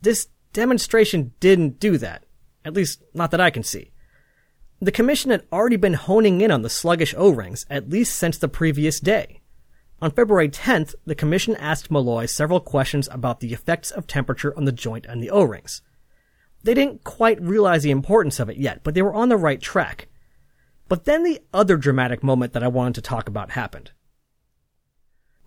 [0.00, 2.24] This demonstration didn't do that.
[2.64, 3.91] At least, not that I can see.
[4.82, 8.48] The commission had already been honing in on the sluggish O-rings at least since the
[8.48, 9.40] previous day.
[10.00, 14.64] On February 10th, the commission asked Mulloy several questions about the effects of temperature on
[14.64, 15.82] the joint and the O-rings.
[16.64, 19.60] They didn't quite realize the importance of it yet, but they were on the right
[19.60, 20.08] track.
[20.88, 23.92] But then the other dramatic moment that I wanted to talk about happened.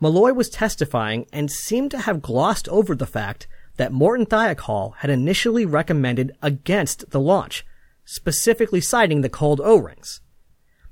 [0.00, 5.10] Mulloy was testifying and seemed to have glossed over the fact that Morton Thiokol had
[5.10, 7.66] initially recommended against the launch,
[8.06, 10.22] specifically citing the cold O-rings.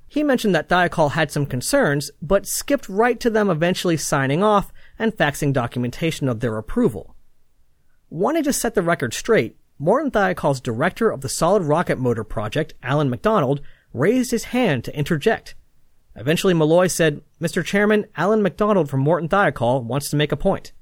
[0.07, 4.71] He mentioned that Thiokol had some concerns, but skipped right to them eventually signing off
[4.99, 7.17] and faxing documentation of their approval.
[8.11, 12.75] Wanting to set the record straight, Morton Thiokol's director of the solid rocket motor project,
[12.83, 13.61] Alan McDonald,
[13.93, 15.55] raised his hand to interject.
[16.15, 17.65] Eventually, Mulloy said, Mr.
[17.65, 20.73] Chairman, Alan McDonald from Morton Thiokol wants to make a point.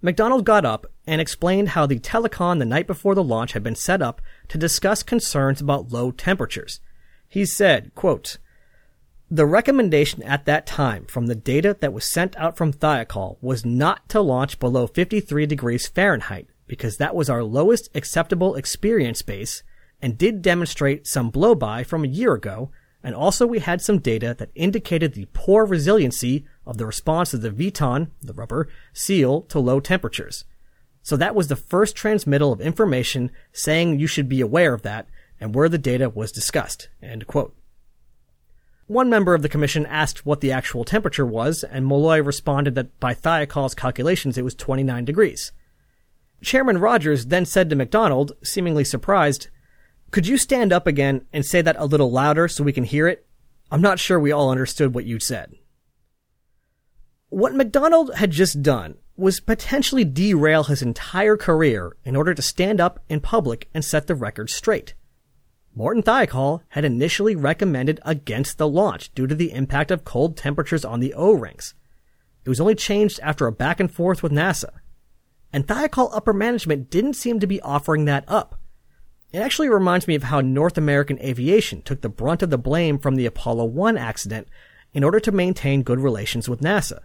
[0.00, 3.74] McDonald got up and explained how the telecon the night before the launch had been
[3.74, 6.80] set up to discuss concerns about low temperatures.
[7.28, 8.38] He said, quote,
[9.30, 13.64] the recommendation at that time from the data that was sent out from Thiokol was
[13.64, 19.62] not to launch below 53 degrees Fahrenheit because that was our lowest acceptable experience base
[20.00, 22.70] and did demonstrate some blow-by from a year ago,
[23.02, 27.40] and also we had some data that indicated the poor resiliency of the response of
[27.40, 30.44] the Viton, the rubber, seal to low temperatures.
[31.02, 35.08] So that was the first transmittal of information saying you should be aware of that
[35.40, 36.90] and where the data was discussed.
[38.86, 42.98] One member of the commission asked what the actual temperature was, and Mulloy responded that
[43.00, 45.52] by Thiokol's calculations it was 29 degrees.
[46.42, 49.48] Chairman Rogers then said to McDonald, seemingly surprised,
[50.10, 53.08] Could you stand up again and say that a little louder so we can hear
[53.08, 53.26] it?
[53.70, 55.57] I'm not sure we all understood what you said.
[57.30, 62.80] What McDonald had just done was potentially derail his entire career in order to stand
[62.80, 64.94] up in public and set the record straight.
[65.74, 70.86] Morton Thiokol had initially recommended against the launch due to the impact of cold temperatures
[70.86, 71.74] on the O-rings.
[72.46, 74.70] It was only changed after a back and forth with NASA.
[75.52, 78.58] And Thiokol upper management didn't seem to be offering that up.
[79.32, 82.98] It actually reminds me of how North American aviation took the brunt of the blame
[82.98, 84.48] from the Apollo 1 accident
[84.94, 87.00] in order to maintain good relations with NASA.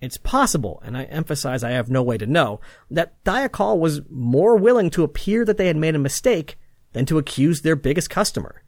[0.00, 4.56] It's possible, and I emphasize I have no way to know, that Thiokol was more
[4.56, 6.58] willing to appear that they had made a mistake
[6.92, 8.62] than to accuse their biggest customer.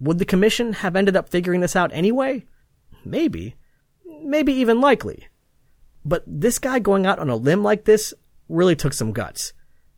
[0.00, 2.46] Would the commission have ended up figuring this out anyway?
[3.04, 3.56] Maybe.
[4.22, 5.28] Maybe even likely.
[6.04, 8.14] But this guy going out on a limb like this
[8.48, 9.52] really took some guts.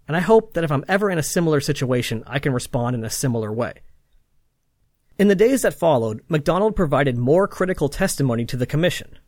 [0.09, 3.05] And I hope that if I'm ever in a similar situation, I can respond in
[3.05, 3.75] a similar way.
[5.19, 9.19] In the days that followed, McDonald provided more critical testimony to the commission.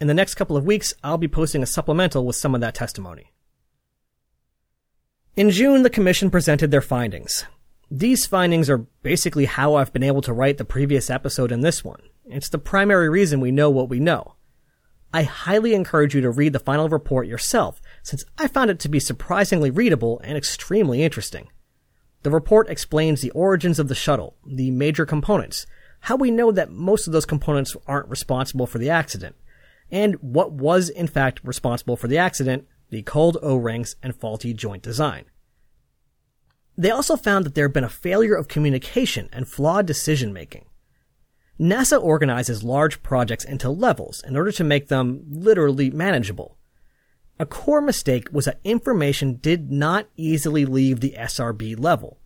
[0.00, 2.74] In the next couple of weeks, I'll be posting a supplemental with some of that
[2.74, 3.32] testimony.
[5.36, 7.44] In June, the Commission presented their findings.
[7.90, 11.84] These findings are basically how I've been able to write the previous episode and this
[11.84, 12.00] one.
[12.24, 14.36] It's the primary reason we know what we know.
[15.12, 18.88] I highly encourage you to read the final report yourself, since I found it to
[18.88, 21.48] be surprisingly readable and extremely interesting.
[22.22, 25.66] The report explains the origins of the shuttle, the major components,
[26.00, 29.34] how we know that most of those components aren't responsible for the accident,
[29.90, 34.82] and what was in fact responsible for the accident, the cold O-rings and faulty joint
[34.82, 35.24] design.
[36.76, 40.64] They also found that there had been a failure of communication and flawed decision making.
[41.58, 46.56] NASA organizes large projects into levels in order to make them literally manageable.
[47.38, 52.19] A core mistake was that information did not easily leave the SRB level.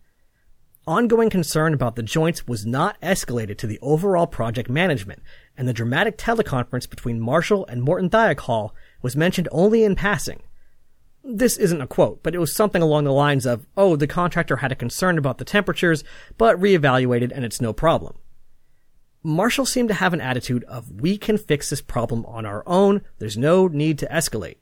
[0.87, 5.23] Ongoing concern about the joints was not escalated to the overall project management,
[5.57, 8.69] and the dramatic teleconference between Marshall and Morton Thiokol
[9.01, 10.43] was mentioned only in passing.
[11.23, 14.57] This isn't a quote, but it was something along the lines of, oh, the contractor
[14.57, 16.03] had a concern about the temperatures,
[16.37, 18.15] but reevaluated and it's no problem.
[19.23, 23.01] Marshall seemed to have an attitude of, we can fix this problem on our own,
[23.17, 24.57] there's no need to escalate.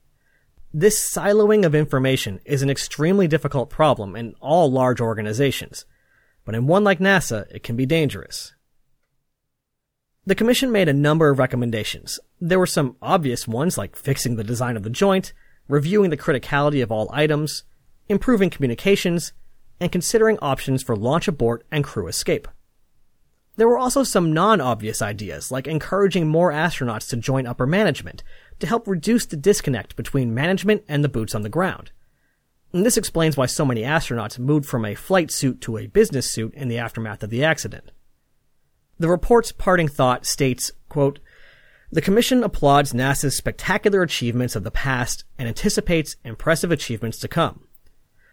[0.74, 5.84] This siloing of information is an extremely difficult problem in all large organizations,
[6.46, 8.54] but in one like NASA, it can be dangerous.
[10.26, 12.20] The commission made a number of recommendations.
[12.40, 15.34] There were some obvious ones like fixing the design of the joint,
[15.68, 17.64] reviewing the criticality of all items,
[18.08, 19.34] improving communications,
[19.80, 22.48] and considering options for launch abort and crew escape.
[23.56, 28.24] There were also some non-obvious ideas, like encouraging more astronauts to join upper management
[28.60, 31.92] to help reduce the disconnect between management and the boots on the ground.
[32.74, 36.30] And this explains why so many astronauts moved from a flight suit to a business
[36.30, 37.92] suit in the aftermath of the accident.
[39.00, 41.20] The report's parting thought states, quote,
[41.92, 47.68] the Commission applauds NASA's spectacular achievements of the past and anticipates impressive achievements to come.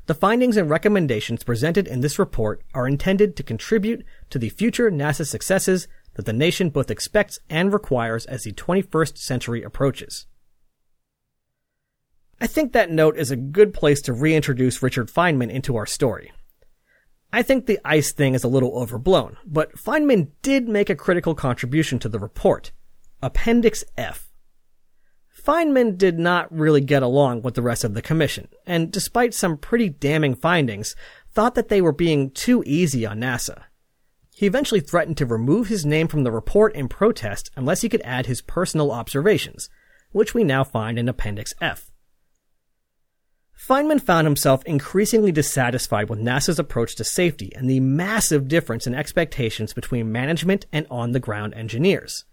[0.06, 4.90] The findings and recommendations presented in this report are intended to contribute to the future
[4.90, 10.26] NASA successes that the nation both expects and requires as the 21st century approaches.
[12.40, 16.32] I think that note is a good place to reintroduce Richard Feynman into our story.
[17.32, 21.34] I think the ice thing is a little overblown, but Feynman did make a critical
[21.34, 22.72] contribution to the report.
[23.22, 24.30] Appendix F.
[25.44, 29.58] Feynman did not really get along with the rest of the commission, and despite some
[29.58, 30.96] pretty damning findings,
[31.32, 33.64] thought that they were being too easy on NASA.
[34.34, 38.02] He eventually threatened to remove his name from the report in protest unless he could
[38.02, 39.68] add his personal observations,
[40.12, 41.89] which we now find in Appendix F.
[43.60, 48.94] Feynman found himself increasingly dissatisfied with NASA's approach to safety and the massive difference in
[48.94, 52.24] expectations between management and on the ground engineers.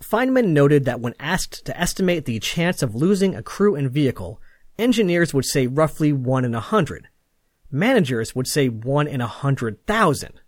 [0.00, 4.40] Feynman noted that when asked to estimate the chance of losing a crew and vehicle,
[4.78, 7.08] engineers would say roughly 1 in a 100.
[7.72, 10.40] Managers would say 1 in a 100,000.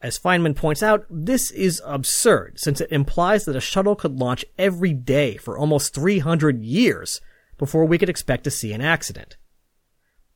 [0.00, 4.46] As Feynman points out, this is absurd since it implies that a shuttle could launch
[4.58, 7.20] every day for almost 300 years
[7.58, 9.36] before we could expect to see an accident.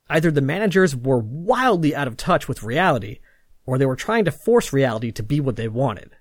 [0.09, 3.19] Either the managers were wildly out of touch with reality,
[3.67, 6.17] or they were trying to force reality to be what they wanted.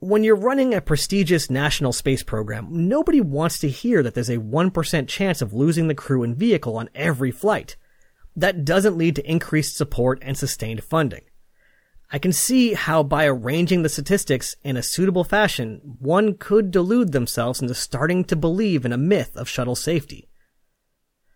[0.00, 4.38] When you're running a prestigious national space program, nobody wants to hear that there's a
[4.38, 7.76] 1% chance of losing the crew and vehicle on every flight.
[8.36, 11.22] That doesn't lead to increased support and sustained funding.
[12.14, 17.10] I can see how by arranging the statistics in a suitable fashion, one could delude
[17.10, 20.28] themselves into starting to believe in a myth of shuttle safety.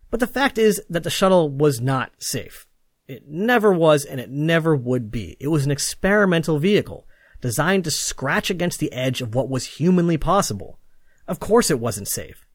[0.09, 2.69] But the fact is that the shuttle was not safe.
[3.09, 5.37] It never was and it never would be.
[5.41, 7.09] It was an experimental vehicle
[7.41, 10.79] designed to scratch against the edge of what was humanly possible.
[11.27, 12.47] Of course it wasn't safe.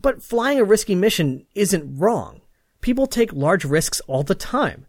[0.00, 2.40] But flying a risky mission isn't wrong.
[2.80, 4.86] People take large risks all the time.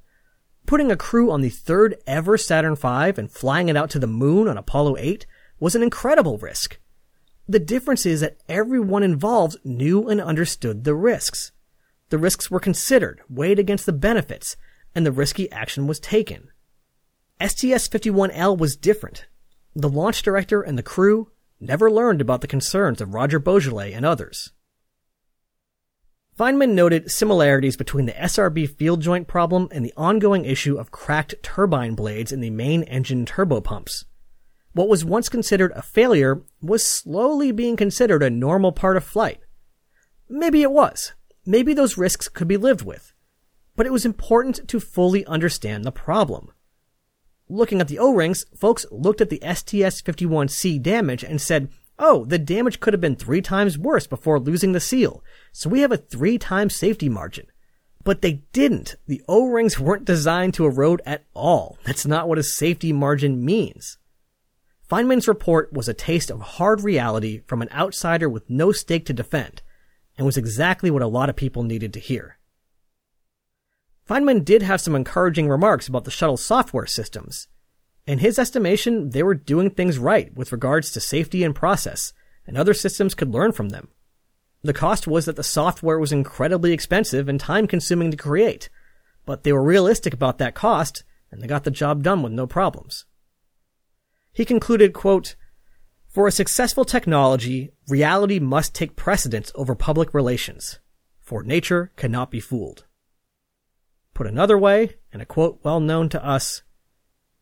[0.69, 4.05] Putting a crew on the third ever Saturn V and flying it out to the
[4.05, 5.25] moon on Apollo 8
[5.59, 6.77] was an incredible risk.
[7.47, 11.51] The difference is that everyone involved knew and understood the risks.
[12.09, 14.57] The risks were considered, weighed against the benefits,
[14.93, 16.51] and the risky action was taken.
[17.41, 19.25] STS-51L was different.
[19.75, 24.05] The launch director and the crew never learned about the concerns of Roger Boisjoly and
[24.05, 24.51] others.
[26.39, 31.35] Feynman noted similarities between the SRB field joint problem and the ongoing issue of cracked
[31.43, 34.05] turbine blades in the main engine turbopumps.
[34.71, 39.41] What was once considered a failure was slowly being considered a normal part of flight.
[40.29, 41.11] Maybe it was.
[41.45, 43.11] Maybe those risks could be lived with.
[43.75, 46.53] But it was important to fully understand the problem.
[47.49, 51.67] Looking at the O-rings, folks looked at the STS-51C damage and said,
[51.99, 55.81] oh, the damage could have been three times worse before losing the seal, so we
[55.81, 57.45] have a three times safety margin.
[58.03, 58.95] But they didn't.
[59.07, 61.77] The O-rings weren't designed to erode at all.
[61.83, 63.97] That's not what a safety margin means.
[64.89, 69.13] Feynman's report was a taste of hard reality from an outsider with no stake to
[69.13, 69.61] defend,
[70.17, 72.39] and was exactly what a lot of people needed to hear.
[74.09, 77.47] Feynman did have some encouraging remarks about the shuttle software systems.
[78.09, 82.11] In his estimation, they were doing things right with regards to safety and process,
[82.47, 83.89] and other systems could learn from them.
[84.63, 88.67] The cost was that the software was incredibly expensive and time consuming to create,
[89.27, 92.47] but they were realistic about that cost, and they got the job done with no
[92.47, 93.05] problems.
[94.33, 95.35] He concluded, quote,
[96.07, 100.79] For a successful technology, reality must take precedence over public relations,
[101.21, 102.85] for nature cannot be fooled.
[104.15, 106.63] Put another way, and a quote well known to us,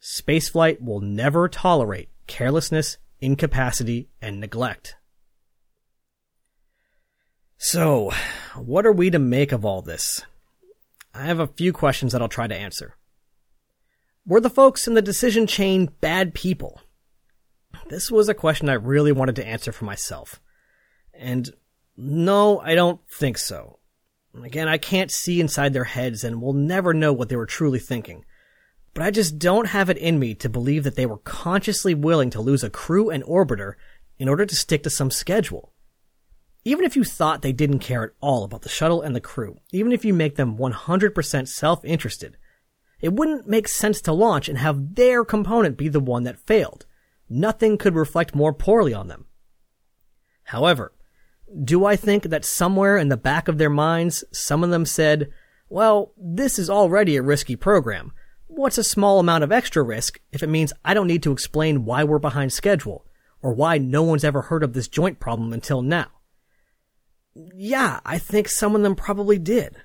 [0.08, 4.96] Spaceflight will never tolerate carelessness, incapacity, and neglect.
[7.58, 8.14] So,
[8.56, 10.22] what are we to make of all this?
[11.14, 12.96] I have a few questions that I'll try to answer.
[14.26, 16.80] Were the folks in the decision chain bad people?
[17.90, 20.40] This was a question I really wanted to answer for myself.
[21.14, 21.50] And
[21.98, 23.80] no, I don't think so.
[24.42, 27.80] Again, I can't see inside their heads and we'll never know what they were truly
[27.80, 28.24] thinking
[28.98, 32.32] but I just don't have it in me to believe that they were consciously willing
[32.32, 33.74] to lose a crew and orbiter
[34.18, 35.72] in order to stick to some schedule.
[36.66, 39.58] Even if you thought they didn't care at all about the shuttle and the crew,
[39.72, 42.38] even if you make them 100% self-interested,
[43.00, 46.88] it wouldn't make sense to launch and have their component be the one that failed.
[47.30, 49.28] Nothing could reflect more poorly on them.
[50.46, 50.92] However,
[51.64, 55.30] do I think that somewhere in the back of their minds, some of them said,
[55.70, 58.12] well, this is already a risky program
[58.48, 61.86] what's a small amount of extra risk if it means I don't need to explain
[61.86, 63.06] why we're behind schedule
[63.42, 66.08] or why no one's ever heard of this joint problem until now?
[67.36, 69.76] Yeah, I think some of them probably did.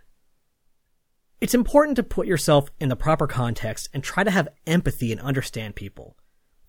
[1.40, 5.20] It's important to put yourself in the proper context and try to have empathy and
[5.20, 6.16] understand people.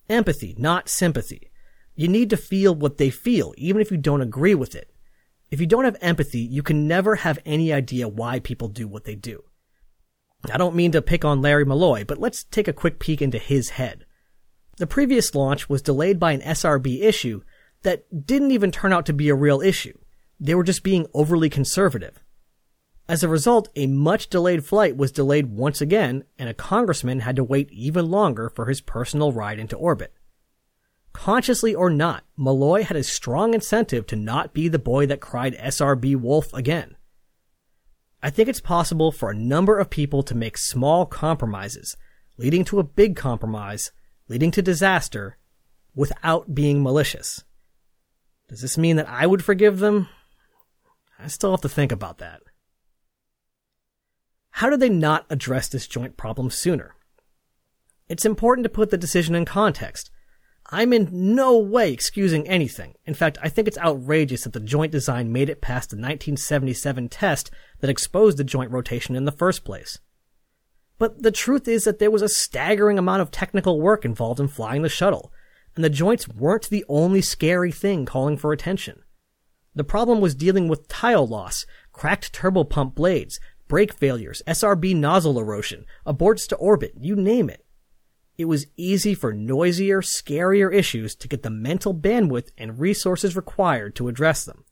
[0.09, 1.51] Empathy, not sympathy.
[1.95, 4.91] You need to feel what they feel, even if you don't agree with it.
[5.51, 9.03] If you don't have empathy, you can never have any idea why people do what
[9.03, 9.43] they do.
[10.51, 13.37] I don't mean to pick on Larry Mulloy, but let's take a quick peek into
[13.37, 14.05] his head.
[14.77, 17.41] The previous launch was delayed by an SRB issue
[17.83, 19.97] that didn't even turn out to be a real issue.
[20.39, 22.23] They were just being overly conservative.
[23.07, 27.35] As a result, a much delayed flight was delayed once again, and a congressman had
[27.35, 30.13] to wait even longer for his personal ride into orbit.
[31.11, 35.55] Consciously or not, Mulloy had a strong incentive to not be the boy that cried
[35.57, 36.95] SRB wolf again.
[38.25, 41.97] I think it's possible for a number of people to make small compromises,
[42.37, 43.91] leading to a big compromise,
[44.29, 45.37] leading to disaster,
[45.93, 47.43] without being malicious.
[48.47, 50.07] Does this mean that I would forgive them?
[51.19, 52.39] I still have to think about that.
[54.51, 56.95] How did they not address this joint problem sooner?
[58.07, 60.11] It's important to put the decision in context.
[60.73, 62.95] I'm in no way excusing anything.
[63.05, 67.09] In fact, I think it's outrageous that the joint design made it past the 1977
[67.09, 67.51] test
[67.81, 69.99] that exposed the joint rotation in the first place.
[70.97, 74.47] But the truth is that there was a staggering amount of technical work involved in
[74.47, 75.31] flying the shuttle,
[75.75, 79.03] and the joints weren't the only scary thing calling for attention.
[79.75, 85.85] The problem was dealing with tile loss, cracked turbopump blades, brake failures, SRB nozzle erosion,
[86.03, 87.62] aborts to orbit, you name it.
[88.43, 93.95] It was easy for noisier, scarier issues to get the mental bandwidth and resources required
[93.95, 94.65] to address them.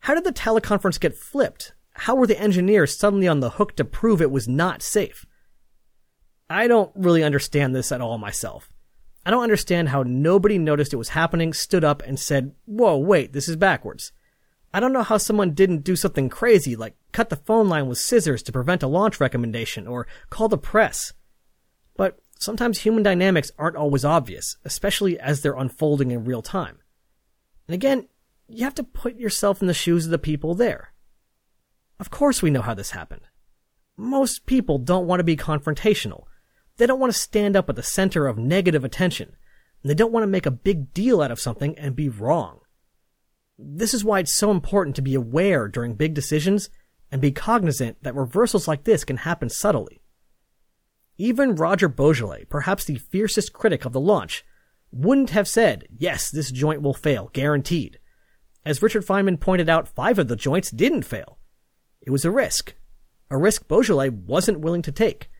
[0.00, 1.72] How did the teleconference get flipped?
[1.94, 5.24] How were the engineers suddenly on the hook to prove it was not safe?
[6.50, 8.70] I don't really understand this at all myself.
[9.24, 13.32] I don't understand how nobody noticed it was happening, stood up, and said, Whoa, wait,
[13.32, 14.12] this is backwards.
[14.74, 17.96] I don't know how someone didn't do something crazy like cut the phone line with
[17.96, 21.14] scissors to prevent a launch recommendation or call the press.
[22.38, 26.78] Sometimes human dynamics aren't always obvious, especially as they're unfolding in real time.
[27.66, 28.08] And again,
[28.48, 30.92] you have to put yourself in the shoes of the people there.
[31.98, 33.22] Of course we know how this happened.
[33.96, 36.24] Most people don't want to be confrontational.
[36.76, 39.36] They don't want to stand up at the center of negative attention.
[39.82, 42.60] And they don't want to make a big deal out of something and be wrong.
[43.56, 46.68] This is why it's so important to be aware during big decisions
[47.12, 50.02] and be cognizant that reversals like this can happen subtly.
[51.16, 54.44] Even Roger Boisjoly, perhaps the fiercest critic of the launch,
[54.90, 57.98] wouldn't have said, yes, this joint will fail, guaranteed.
[58.64, 61.38] As Richard Feynman pointed out, five of the joints didn't fail.
[62.00, 62.74] It was a risk.
[63.30, 65.30] A risk Boisjoly wasn't willing to take.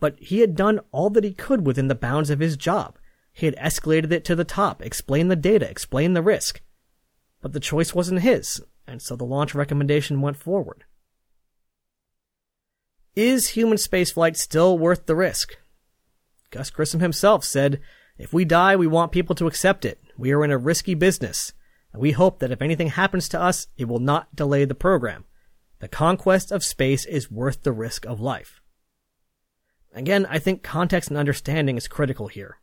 [0.00, 2.98] But he had done all that he could within the bounds of his job.
[3.32, 6.60] He had escalated it to the top, explained the data, explained the risk.
[7.40, 10.84] But the choice wasn't his, and so the launch recommendation went forward.
[13.14, 15.58] Is human spaceflight still worth the risk?
[16.50, 17.78] Gus Grissom himself said,
[18.16, 20.00] If we die, we want people to accept it.
[20.16, 21.52] We are in a risky business,
[21.92, 25.24] and we hope that if anything happens to us, it will not delay the program.
[25.80, 28.62] The conquest of space is worth the risk of life.
[29.94, 32.60] Again, I think context and understanding is critical here.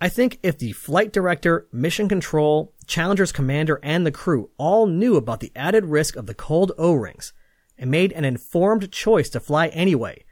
[0.00, 5.16] I think if the flight director, mission control, Challenger's commander, and the crew all knew
[5.16, 7.32] about the added risk of the cold O-rings
[7.78, 10.24] and made an informed choice to fly anyway,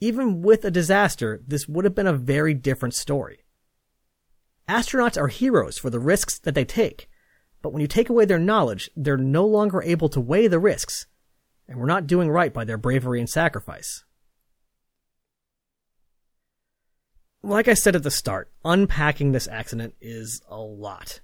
[0.00, 3.44] even with a disaster, this would have been a very different story.
[4.68, 7.08] Astronauts are heroes for the risks that they take,
[7.62, 11.06] but when you take away their knowledge, they're no longer able to weigh the risks,
[11.66, 14.04] and we're not doing right by their bravery and sacrifice.
[17.42, 21.20] Like I said at the start, unpacking this accident is a lot.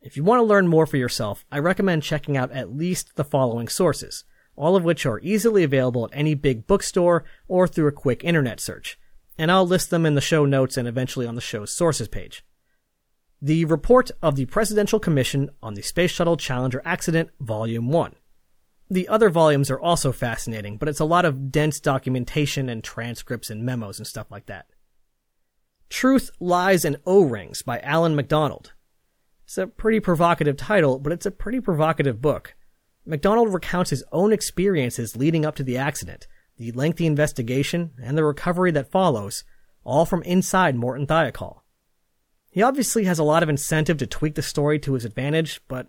[0.00, 3.24] If you want to learn more for yourself, I recommend checking out at least the
[3.24, 4.24] following sources,
[4.56, 8.60] all of which are easily available at any big bookstore or through a quick internet
[8.60, 8.98] search.
[9.38, 12.44] And I'll list them in the show notes and eventually on the show's sources page.
[13.40, 18.14] The report of the Presidential Commission on the Space Shuttle Challenger Accident, Volume 1.
[18.88, 23.50] The other volumes are also fascinating, but it's a lot of dense documentation and transcripts
[23.50, 24.66] and memos and stuff like that.
[25.88, 28.74] Truth, Lies, and O-Rings by Allan McDonald.
[29.44, 32.54] It's a pretty provocative title, but it's a pretty provocative book.
[33.04, 36.26] McDonald recounts his own experiences leading up to the accident,
[36.56, 39.44] the lengthy investigation, and the recovery that follows,
[39.84, 41.60] all from inside Morton Thiokol.
[42.50, 45.88] He obviously has a lot of incentive to tweak the story to his advantage, but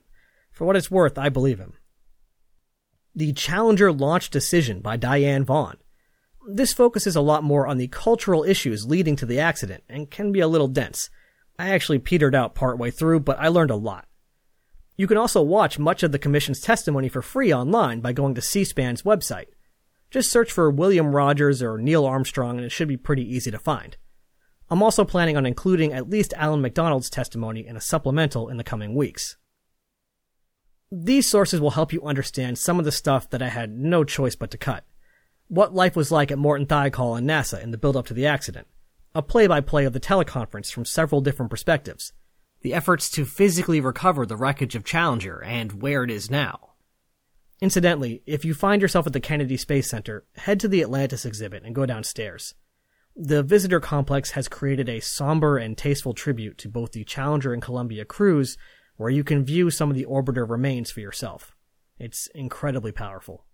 [0.52, 1.74] for what it's worth, I believe him.
[3.14, 5.78] The Challenger launch decision by Diane Vaughan
[6.48, 10.32] this focuses a lot more on the cultural issues leading to the accident and can
[10.32, 11.10] be a little dense.
[11.58, 14.08] I actually petered out partway through, but I learned a lot.
[14.96, 18.42] You can also watch much of the Commission's testimony for free online by going to
[18.42, 19.48] C-SPAN's website.
[20.12, 23.58] Just search for William Rogers or Neil Armstrong and it should be pretty easy to
[23.58, 23.98] find.
[24.70, 28.64] I'm also planning on including at least Allan McDonald's testimony in a supplemental in the
[28.64, 29.38] coming weeks.
[30.92, 34.36] These sources will help you understand some of the stuff that I had no choice
[34.36, 34.86] but to cut
[35.48, 38.68] what life was like at Morton Thiokol and NASA in the build-up to the accident,
[39.14, 42.12] a play-by-play of the teleconference from several different perspectives,
[42.64, 46.72] the efforts to physically recover the wreckage of Challenger and where it is now.
[47.62, 51.64] Incidentally, if you find yourself at the Kennedy Space Center, head to the Atlantis exhibit
[51.64, 52.56] and go downstairs.
[53.16, 57.62] The visitor complex has created a somber and tasteful tribute to both the Challenger and
[57.62, 58.58] Columbia crews,
[58.96, 61.56] where you can view some of the orbiter remains for yourself.
[62.00, 63.46] It's incredibly powerful.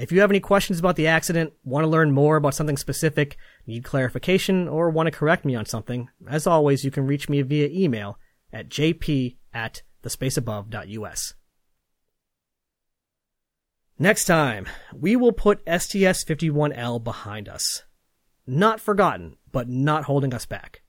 [0.00, 3.36] If you have any questions about the accident, want to learn more about something specific,
[3.66, 7.42] need clarification, or want to correct me on something, as always, you can reach me
[7.42, 8.18] via email
[8.50, 11.34] at jp at thespaceabove.us.
[13.98, 17.82] Next time, we will put STS 51L behind us.
[18.46, 20.80] Not forgotten, but not holding us back.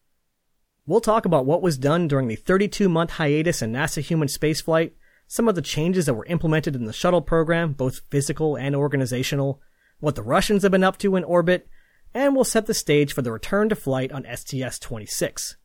[0.85, 4.91] We'll talk about what was done during the 32 month hiatus in NASA human spaceflight,
[5.31, 9.61] some of the changes that were implemented in the shuttle program, both physical and organizational,
[10.01, 11.69] what the Russians have been up to in orbit,
[12.13, 15.55] and we'll set the stage for the return to flight on STS 26.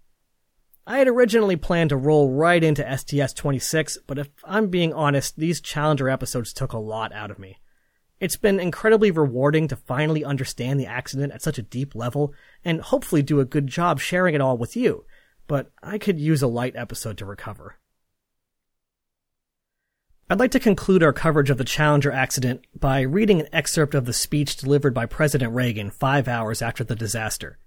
[0.87, 5.37] I had originally planned to roll right into STS 26, but if I'm being honest,
[5.37, 7.57] these Challenger episodes took a lot out of me.
[8.21, 12.33] It's been incredibly rewarding to finally understand the accident at such a deep level
[12.64, 15.07] and hopefully do a good job sharing it all with you,
[15.49, 17.81] but I could use a light episode to recover.
[20.29, 24.07] I'd like to conclude our coverage of the Challenger accident by reading an excerpt of
[24.07, 27.59] the speech delivered by President Reagan five hours after the disaster.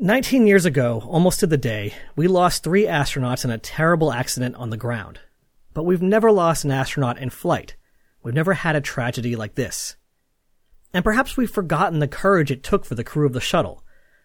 [0.00, 4.56] Nineteen years ago, almost to the day, we lost three astronauts in a terrible accident
[4.56, 5.20] on the ground.
[5.74, 7.76] But we've never lost an astronaut in flight.
[8.24, 9.94] We've never had a tragedy like this.
[10.92, 13.84] And perhaps we've forgotten the courage it took for the crew of the shuttle.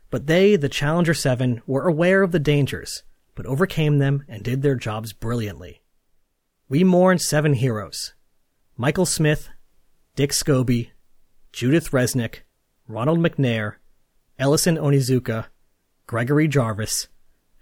[0.10, 3.04] But they, the Challenger 7, were aware of the dangers,
[3.36, 5.84] but overcame them and did their jobs brilliantly.
[6.72, 8.14] We mourn seven heroes.
[8.78, 9.50] Michael Smith,
[10.16, 10.92] Dick Scobie,
[11.52, 12.42] Judith Resnik,
[12.88, 13.78] Ronald McNair,
[14.38, 15.48] Ellison Onizuka,
[16.06, 17.08] Gregory Jarvis,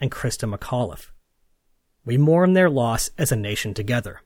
[0.01, 1.12] and Christa McAuliffe.
[2.03, 4.20] We mourn their loss as a nation together.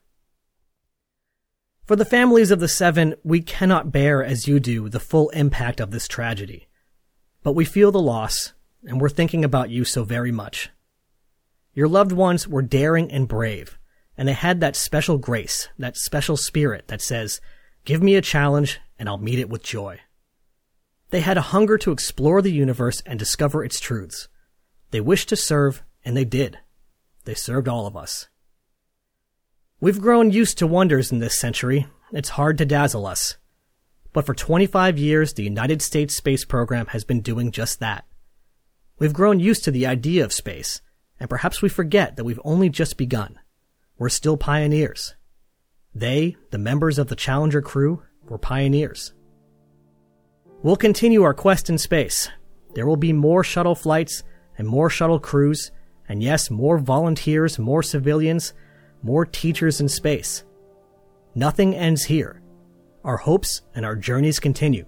[1.85, 5.79] For the families of the seven, we cannot bear as you do the full impact
[5.79, 6.67] of this tragedy.
[7.43, 8.53] But we feel the loss,
[8.83, 10.71] and we're thinking about you so very much.
[11.75, 13.77] Your loved ones were daring and brave,
[14.17, 17.41] and they had that special grace, that special spirit that says,
[17.85, 19.99] give me a challenge and I'll meet it with joy.
[21.09, 24.29] They had a hunger to explore the universe and discover its truths.
[24.91, 26.59] They wished to serve, and they did.
[27.25, 28.27] They served all of us.
[29.79, 31.87] We've grown used to wonders in this century.
[32.13, 33.37] It's hard to dazzle us.
[34.13, 38.05] But for 25 years, the United States space program has been doing just that.
[38.99, 40.81] We've grown used to the idea of space,
[41.19, 43.39] and perhaps we forget that we've only just begun.
[44.01, 45.13] We're still pioneers.
[45.93, 49.13] They, the members of the Challenger crew, were pioneers.
[50.63, 52.27] We'll continue our quest in space.
[52.73, 54.23] There will be more shuttle flights
[54.57, 55.71] and more shuttle crews,
[56.09, 58.55] and yes, more volunteers, more civilians,
[59.03, 60.45] more teachers in space.
[61.35, 62.41] Nothing ends here.
[63.03, 64.87] Our hopes and our journeys continue.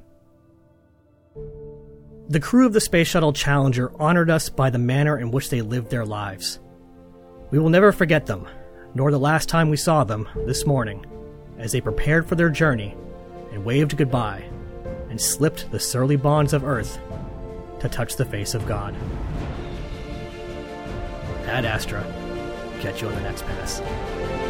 [2.29, 5.61] The crew of the Space Shuttle Challenger honored us by the manner in which they
[5.61, 6.59] lived their lives.
[7.51, 8.47] We will never forget them,
[8.95, 11.05] nor the last time we saw them this morning,
[11.57, 12.95] as they prepared for their journey
[13.51, 14.43] and waved goodbye
[15.09, 16.99] and slipped the surly bonds of earth
[17.79, 18.95] to touch the face of God.
[21.45, 22.03] Ad Astra.
[22.79, 24.42] Catch you on the next pass.